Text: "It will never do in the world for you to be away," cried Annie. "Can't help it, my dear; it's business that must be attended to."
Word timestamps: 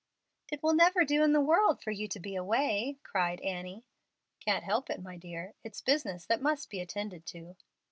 "It 0.51 0.63
will 0.63 0.73
never 0.73 1.05
do 1.05 1.21
in 1.23 1.31
the 1.31 1.39
world 1.41 1.79
for 1.79 1.91
you 1.91 2.07
to 2.07 2.19
be 2.19 2.35
away," 2.35 2.97
cried 3.03 3.39
Annie. 3.41 3.85
"Can't 4.39 4.63
help 4.63 4.89
it, 4.89 4.99
my 4.99 5.15
dear; 5.15 5.53
it's 5.63 5.79
business 5.81 6.25
that 6.25 6.41
must 6.41 6.71
be 6.71 6.79
attended 6.79 7.23
to." 7.27 7.55